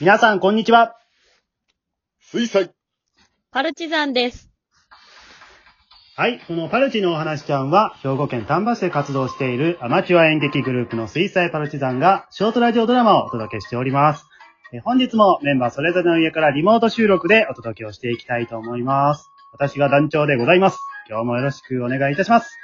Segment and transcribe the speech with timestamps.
[0.00, 0.94] 皆さん、こんにちは。
[2.20, 2.70] 水彩。
[3.50, 4.48] パルチザンです。
[6.14, 6.38] はい。
[6.46, 14.24] このパルチのお話ちゃんは、兵庫県丹波市で活動しているアマチュア演劇グループの水彩パルチザンが、ショートラジオドラマをお届けしております。
[14.72, 19.28] え本日もメンバーそれぞれの家からリモート収録でお届けをしていきたいと思います。
[19.52, 20.78] 私が団長でございます。
[21.08, 22.56] 今日もよろしくお願いいたします。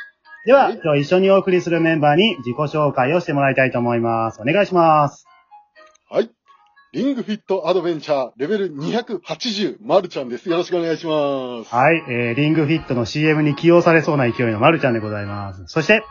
[0.46, 4.40] では、はい今日一緒にお送りするメンバーに自己紹介をしてもらいたいと思います。
[4.40, 5.26] お願いします。
[6.94, 7.04] はい。
[7.04, 10.48] リングフィットアドベンチャーレベル280、まるちゃんです。
[10.48, 11.74] よろしくお願いします。
[11.74, 12.02] はい。
[12.08, 15.64] えー、リングフィットの CM に起用されそうな勢いのまるちゃんでございます。
[15.66, 16.04] そして、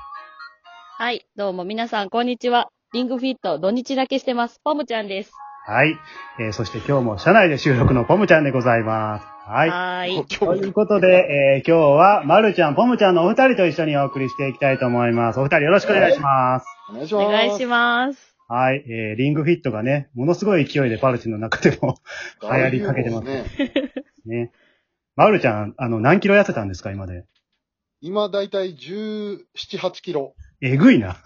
[0.97, 2.69] はい、どうも皆さん、こんにちは。
[2.93, 4.59] リングフィット、土日だけしてます。
[4.63, 5.31] ポムちゃんです。
[5.65, 5.97] はい。
[6.39, 9.25] えー、そして今日も社内で収録のポムちゃんでございます。
[9.45, 9.69] はい。
[9.69, 10.25] はーい。
[10.25, 15.39] ということで、えー、今日は、まるちゃん、ポムちゃんのお二人と一緒にお送りしていきたいと思います。
[15.39, 16.65] お二人よろしくお願いします。
[16.89, 17.25] お願いします。
[17.25, 18.32] お願いします。
[18.53, 18.85] はい。
[18.87, 21.97] えー、リングフィットがね、ものすごい勢いでパルチの中でも
[22.43, 23.45] 流行りかけてますね。
[24.27, 24.51] ね。
[25.15, 27.25] まるちゃん、あの、何キロ痩せたんですか、今で？
[27.99, 30.35] 今だいたい17、8キロ。
[30.61, 31.17] えぐいな。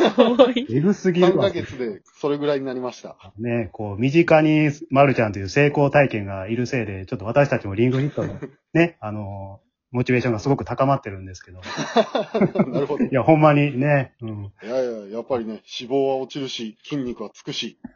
[0.70, 1.50] えぐすぎる3わヶ。
[1.50, 3.18] 月でそれぐらいになりました。
[3.38, 8.40] ね、こう、身近に、まるちゃんという成功体験がいるせいで、ちょっと私たちもリングフィットの、
[8.72, 11.60] ね、あのーモチベーションがすごく高まってるんですけど。
[12.70, 13.04] なるほど。
[13.04, 14.52] いいや、ほんまにね、うん。
[14.62, 17.78] やいや、やっぱりね、脂肪は落ちるし、筋肉はつくし。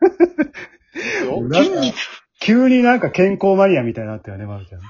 [1.52, 1.96] 筋肉
[2.38, 4.82] 急になんか健康マニアみたいになったよね、まるちゃん。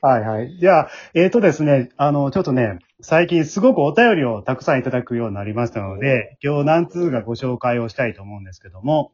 [0.00, 0.56] はいはい。
[0.58, 9.10] じゃあ、えっ、とですね、あの、ちょっとね、最近すごくお便りをたくさんいただくようになりましたので、今日何通かご紹介をしたいと思うんですけども、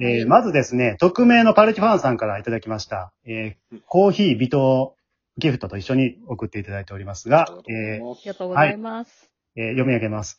[0.00, 4.94] えーまずですね、匿名のパルチファンさんからいただきました、えーコーヒー微糖
[5.38, 9.30] ギフトと一緒に送っていただいておりますが、えーあありがとうございます。
[9.56, 10.38] えー読み上げます。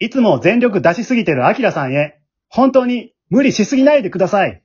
[0.00, 4.62] いつも全力出しすぎてるアキラさんへ、本当に無理しすぎないでください。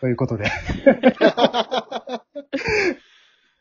[0.00, 0.44] ということで。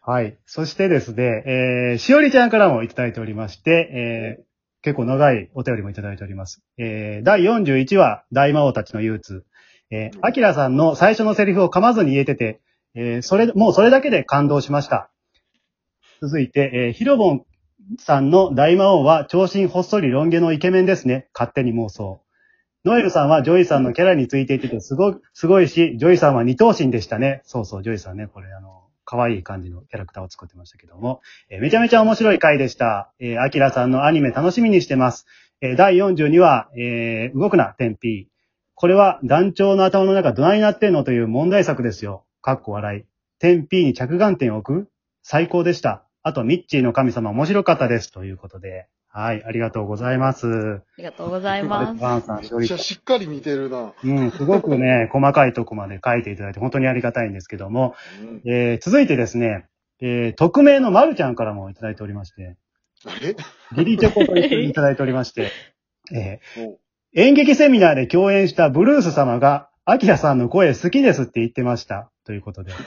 [0.01, 0.37] はい。
[0.45, 4.43] そしてですね、えー、しおりちゃんからもいただいておりまして、えー、
[4.81, 6.61] 結構長いお便りもいただいております。
[6.77, 9.45] えー、第41話、大魔王たちの憂鬱。
[9.91, 12.61] えー、アキラさんの最初のセリフを噛まずに言えてて、
[12.95, 15.09] えー、それ、もうそれだけで感動しました。
[16.21, 17.45] 続いて、えー、ヒロボン
[17.97, 21.27] さんの大魔王は長身ほっそりロン毛のイケメンですね。
[21.33, 22.21] 勝手に妄想。
[22.85, 27.41] ノエルさんはジョイさんのキャラについていててすごい、すごいし、ジョイさんは二頭身でしたね。
[27.43, 31.21] そうそう、ジョイさんね、これあの、可愛い感じのキャラクターを作ってましたけども。
[31.49, 33.11] えーめちゃめちゃ面白い回でした。
[33.17, 35.25] えーアキラさんのアニメ楽しみにしてます。
[35.61, 38.27] えー第42話、えー動くな、点 p。
[38.75, 42.23] これは団長の頭の中どないになってんのという問題作ですよ。
[42.43, 43.05] かっこ笑い。
[43.39, 44.89] 点 p に着眼点を置く
[45.23, 46.03] 最高でした。
[46.21, 48.11] あと、ミッチーの神様面白かったです。
[48.11, 48.87] ということで。
[49.11, 50.47] はい、ありがとうございます。
[50.47, 52.03] ありがとうございます。
[52.03, 53.93] ワンさん、めっちゃしっかり似てるな。
[54.03, 59.65] うん、すごくね、 細かいとこまで書いていただいて本当にありがたいんですけども、うんえー続いてですね、
[59.99, 62.55] えー匿名のまるちゃんからもいただいておりまして、
[63.05, 63.35] あれ？
[63.75, 65.49] ギリチョコと一緒にいただいておりまして、
[66.13, 66.75] えー
[67.15, 72.11] 演劇セミナーで共演したブルース様が、アキラさんの声好きですって言ってました。
[72.23, 72.73] ということで。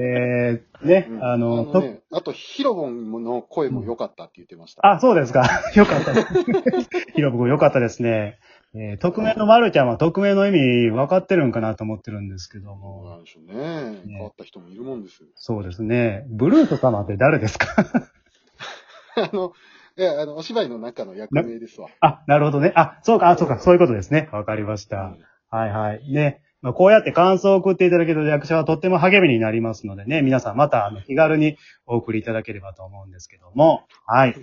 [0.00, 4.88] えー、ね、うんあの、とね、あと、ヒロボンの声も良かったって言ってました。
[4.88, 5.42] あ、そうですか。
[5.74, 6.14] よかった。
[7.14, 8.38] ヒロボ君よかったですね。
[8.74, 13.10] えー、匿名のまるちゃんは匿名の意味分かってるんかなと思ってるんですけどそうも。
[13.10, 14.02] なんでしょうね。
[14.06, 15.28] 変わった人もいるもんですよ。
[15.34, 16.24] そうですね。
[16.28, 17.66] ブルース様って誰ですか？
[19.16, 19.52] あの、
[19.98, 21.88] いや、あの、お芝居の中の役名ですわ。
[22.00, 22.72] あ、なるほどね。
[22.76, 24.28] あ、そうか、あ、そうか、そういうことですね。
[24.32, 24.96] わかりました。
[24.96, 26.12] うんはいはい。
[26.12, 26.42] ね。
[26.60, 33.84] まあ、こうやって感想を送っていただけると役者はとっても励みになりますのでね、皆さんまたあの気軽にお送りいただければと思うんですけども。
[34.06, 34.36] はい。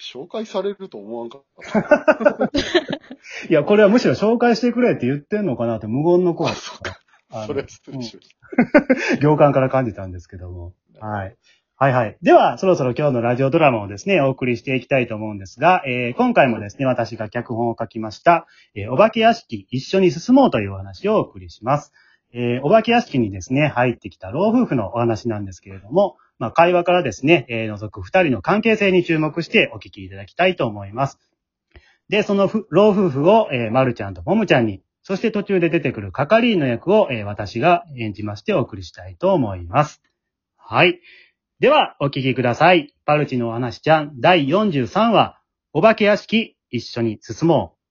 [0.00, 1.42] 紹介されると思わんかっ
[1.72, 2.50] た。
[3.48, 7.00] いや、これはむしろ紹介してくれって言ってんのかなって無言の声あ、そうか。
[7.46, 8.36] それは失礼しまし
[9.22, 10.74] 行間から感じたんですけども。
[11.00, 11.36] はい。
[11.76, 12.16] はいはい。
[12.22, 18.46] では、そろそろ今日のラジオドラマをですね、お送りしていきたいと思うんですが、えー今回もですね、私が脚本を書きました、
[18.76, 21.92] えーお化け屋敷一緒に進もうというお話をお送りします。
[22.32, 31.18] えーお化け屋敷にですね、入ってきた老夫婦のお話なんですけれども、まあ、会話からですね、えー除く二人の関係性に注目してお聞きいただきたいと思います。
[32.08, 40.00] で、その老夫婦を、えー、まるちゃんともむちゃんに、そして途中で出てくる係員の役を、えー私が演じましてお送りしたいと思います。
[40.56, 41.00] はい。
[41.62, 42.92] では、お聞きください。
[43.04, 45.40] パルチのお話ちゃん第43話、
[45.72, 47.82] お化け屋敷一緒に進もう。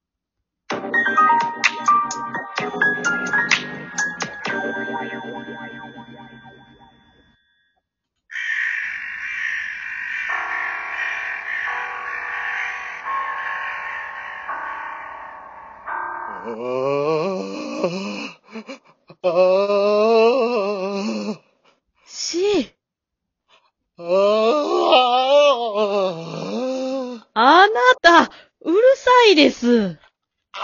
[19.23, 19.27] あ
[21.37, 21.41] あ。
[22.05, 22.73] し、
[23.97, 24.05] ああ。
[27.33, 29.99] あなた、うるさいです。
[30.53, 30.57] あ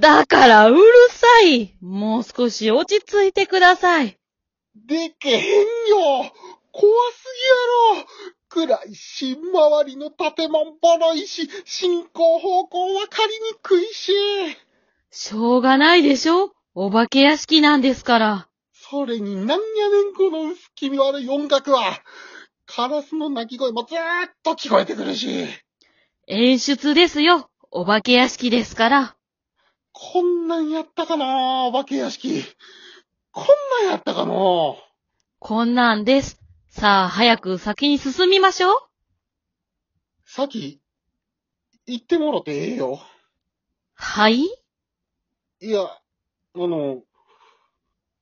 [0.00, 1.76] だからうるさい。
[1.82, 4.18] もう少し落ち着いてください。
[4.74, 6.32] でけへんよ
[6.72, 7.24] 怖す
[8.54, 14.12] ぎやろ暗いし、周りの建物ボロいし、進行方向わかりにくいし。
[15.10, 18.48] しょうがないでしょお化け屋敷なんですから。
[18.72, 19.58] それになんやね
[20.10, 22.00] んこの薄気味悪い音楽は。
[22.64, 25.46] カラスの鳴き声もずーっと聞こえてくるし。
[26.26, 27.50] 演出ですよ。
[27.70, 29.16] お化け屋敷ですから。
[29.92, 32.44] こんなんやったかなお化け屋敷。
[33.32, 33.46] こん
[33.84, 34.32] なんやったかな
[35.38, 36.40] こんなんです。
[36.68, 38.74] さあ、早く先に進みましょう。
[40.24, 40.80] さっき、
[41.86, 43.00] 言ってもろてええよ。
[43.94, 44.44] はい？
[45.60, 45.98] いや、あ
[46.54, 47.02] の、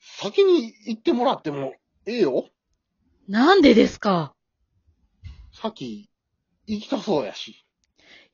[0.00, 1.75] 先に言ってもらっても
[2.06, 2.49] ええよ。
[3.29, 4.35] なんでですか？
[5.53, 6.09] さっき、
[6.67, 7.64] 行きたそうやし。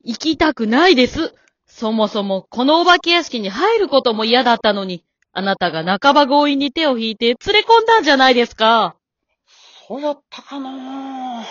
[0.04, 1.34] 行きたくないです。
[1.66, 8.96] そもそも、このお化け屋敷に入ることも嫌だったのに、あなたが半ば強引に手を引いて連れ込んだんじゃないですか。
[9.88, 11.44] そうやったかな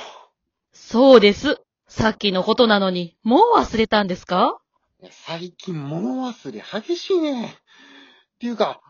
[0.71, 1.59] そうです。
[1.87, 4.59] さっきのことなのに、もう忘れたんですか？
[5.11, 7.45] 最近物忘れ激しいね。
[7.45, 8.81] っていうか、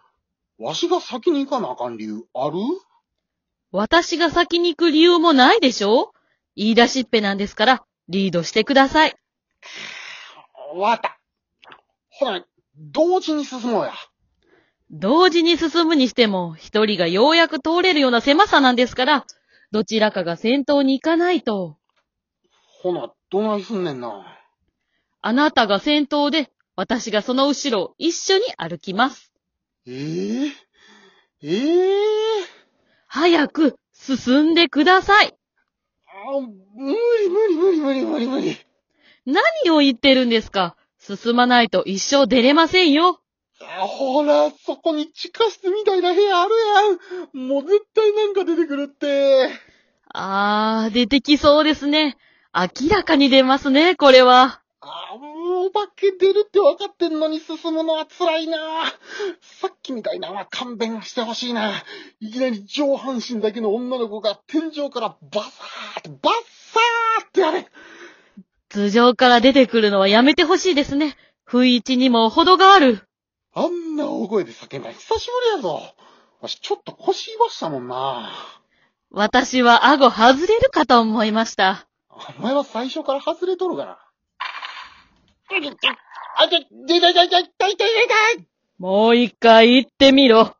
[0.59, 2.57] わしが先に行かなあかん理由ある？
[3.71, 6.13] 私が先に行く理由もないでしょ？
[6.55, 9.15] 言い出しっぺなんですから、リードしてください。
[10.73, 11.19] わかった。
[12.09, 12.43] ほら、
[12.75, 13.93] 同時に進もうや。
[14.89, 19.25] 同時に進むにしても、一人がようやく通れるような狭さなんですから、
[19.71, 21.77] どちらかが先頭に行かないと。
[22.81, 24.37] ほな、どないすんねんな。
[25.21, 29.31] あなたが先頭で、私がその後ろを一緒に歩きます。
[29.85, 30.51] ええ
[31.41, 32.01] え
[32.41, 32.63] え
[33.07, 35.35] 早く進んでください。
[36.07, 36.39] あ
[36.75, 38.57] 無理無理無理無理無理無理。
[39.25, 40.75] 何を言ってるんですか？
[40.99, 43.19] 進まないと一生出れませんよ。
[43.61, 46.51] あほら、そこに地下室みたいな部屋ある
[47.33, 47.47] やん。
[47.47, 49.49] もう絶対なんか出てくるって。
[50.13, 52.17] あー、出てきそうですね。
[52.53, 54.61] 明らかに出ますね、これは。
[54.81, 58.57] あもうお化け出るって分かってんのに進むのは辛いな。
[59.41, 61.71] さっきみたいなのは勘弁してほしいな。
[62.19, 66.33] いきなり上半身だけの女の子が天井からバサーって、バッ
[66.73, 67.67] サーってやれ。
[68.73, 71.15] 頭上から出てくるのはやめてほしいですね。
[71.45, 73.07] 不意打ちにも程がある。
[73.53, 75.83] あんな大声で叫んだの久しぶりやぞ。
[76.41, 78.31] わしちょっと腰言わしたもんな。
[79.11, 81.87] 私は顎外れるかと思いました。
[82.09, 83.91] お前は最初から外れとるから。
[83.91, 83.99] あ、
[88.79, 90.55] もう一回言ってみろ。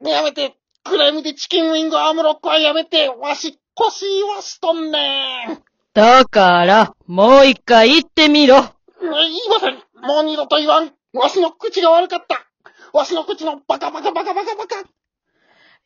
[0.00, 8.62] やめて暗闇でチキンウィングアームロックはやめてわし、腰言わしとんねんだから、もう一回言ってみろ。
[9.00, 9.74] 言いません
[10.06, 12.46] もう二度と言わんわしの口が悪かった
[12.92, 14.82] わしの口のバカバカバカバカバカ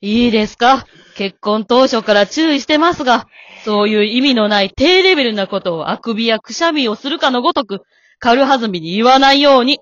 [0.00, 0.84] いいですか？
[1.16, 3.26] 結婚当初から注意してますが、
[3.64, 7.82] そういう意味のない低レベルなことをあくびやくしゃみをするかのごとく、
[8.19, 9.78] 軽はずみに言わないように。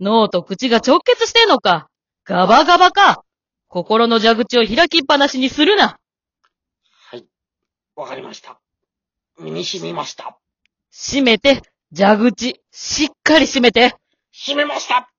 [0.00, 1.88] 脳と口が直結してんのか
[2.24, 3.22] ガバガバか
[3.68, 5.98] 心の蛇口を開きっぱなしにするな。
[7.10, 7.24] はい。
[7.94, 8.59] わかりました。
[9.40, 10.38] 身に染みました。
[10.92, 11.62] 閉めて、
[11.96, 13.94] 蛇口、しっかり閉めて。
[14.32, 15.10] 閉めました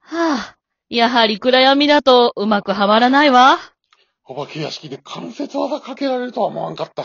[0.00, 0.56] はあ、
[0.88, 3.58] やはり暗闇だとうまくはまらないわ。
[4.24, 7.04] お化け屋敷で関節技かけられるとは思わんかった。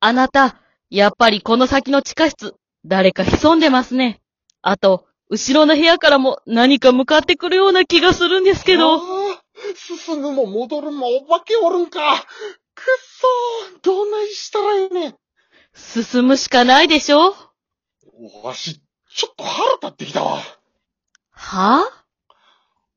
[0.00, 0.56] あなた、
[0.90, 2.54] やっぱりこの先の地下室、
[2.84, 4.20] 誰か潜んでますね。
[4.62, 8.96] あと、後ろの部屋からも何か向かってくるような気がするんですけあど。
[8.96, 9.38] ー
[9.74, 12.00] 進むも戻るもお化けおるんか
[14.68, 15.14] ないねん
[15.74, 17.34] 進むしかないでしょ？
[18.42, 18.80] わし、
[19.14, 20.42] ちょっと腹立ってきたわ。
[21.30, 21.84] は？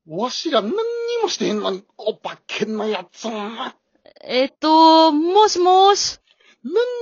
[0.07, 0.77] わしら何に
[1.21, 3.27] もしてへんのに、お化けのやつ
[4.23, 6.19] えっと、もしもし。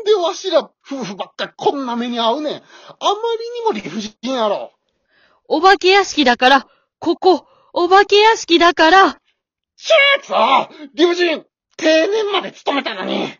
[0.05, 2.55] でわしら夫婦ばっかりこんな目に遭うねん。
[2.55, 4.71] あまりにも理不尽やろ。
[5.47, 6.67] お化け屋敷だから、
[6.99, 9.17] ここ、お化け屋敷だから。
[9.75, 11.45] シェーツあ理不尽
[11.77, 13.33] 定年まで勤めたのに。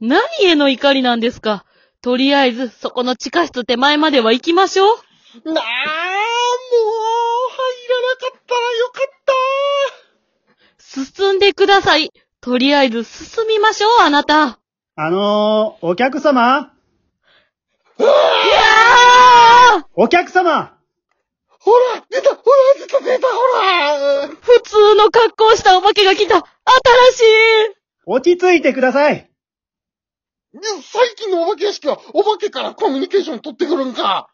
[0.00, 1.64] 何への怒りなんですか？
[2.02, 4.88] とりあえず、そこの地下室手前までは行きましょう。
[4.96, 5.60] なあ、もう、入ら
[8.02, 9.12] なかったらよかっ
[10.84, 11.14] た。
[11.14, 12.10] 進んでください。
[12.40, 14.58] とりあえず進みましょう、あなた。
[14.96, 16.70] あのー、お客様
[17.98, 20.76] いやーお客様
[21.48, 27.24] ほら出たほら出た出たほら普通の格好をしたお化けが来た新しい
[28.06, 29.28] 落ち着いてください
[30.54, 34.28] 最近のお化け屋敷はお化けからコミュニケーション取ってくるんか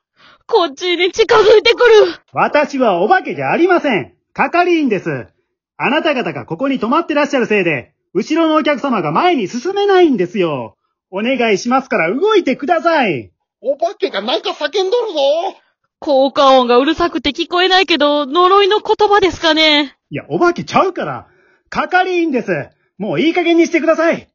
[0.46, 1.84] こっちに近づいてくる
[2.32, 5.28] 私はお化けじゃありません係員です
[5.82, 10.76] あなた方がここに泊まってらっしゃるせいで、後ろのお客様が前に進めないんですよ。
[11.10, 13.32] お願いしますから動いてください。
[13.62, 15.20] お化けがなんか叫んどるぞ
[16.00, 19.96] 効果音がうるさくて聞こえないけど、呪いの言葉ですかね。
[20.10, 21.28] いや、お化けちゃうから。
[21.70, 22.68] 係員です。
[22.98, 24.28] もういい加減にしてください。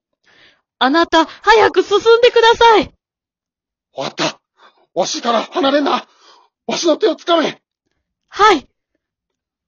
[0.77, 2.93] あなた、早く進んでください。
[3.93, 4.41] わかった。
[4.93, 6.07] わしから離れんな。
[6.67, 7.61] わしの手を掴め。
[8.27, 8.67] はい、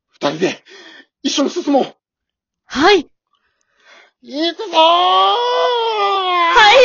[0.10, 0.64] 二人で
[1.24, 1.96] 一緒に進もう。
[2.66, 3.08] はい、
[4.22, 4.76] 行くぞー。
[4.76, 6.78] はい。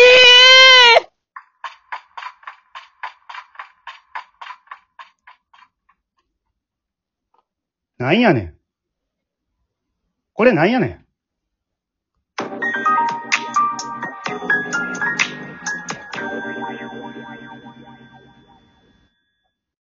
[7.99, 8.59] なんやねん。
[10.33, 11.02] これなんやねん。